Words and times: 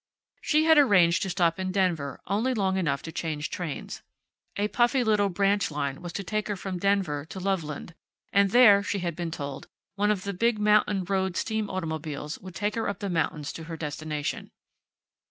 She 0.41 0.63
had 0.63 0.79
arranged 0.79 1.21
to 1.21 1.29
stop 1.29 1.59
in 1.59 1.71
Denver 1.71 2.21
only 2.25 2.55
long 2.55 2.75
enough 2.75 3.03
to 3.03 3.11
change 3.11 3.51
trains. 3.51 4.01
A 4.57 4.67
puffy 4.67 5.03
little 5.03 5.29
branch 5.29 5.69
line 5.69 6.01
was 6.01 6.11
to 6.13 6.23
take 6.23 6.47
her 6.47 6.55
from 6.55 6.79
Denver 6.79 7.23
to 7.25 7.39
Loveland, 7.39 7.93
and 8.33 8.49
there, 8.49 8.81
she 8.81 8.97
had 8.97 9.15
been 9.15 9.29
told, 9.29 9.67
one 9.97 10.09
of 10.09 10.23
the 10.23 10.33
big 10.33 10.57
mountain 10.57 11.03
road 11.03 11.37
steam 11.37 11.69
automobiles 11.69 12.39
would 12.39 12.55
take 12.55 12.73
her 12.73 12.89
up 12.89 12.97
the 12.97 13.11
mountains 13.11 13.53
to 13.53 13.65
her 13.65 13.77
destination. 13.77 14.49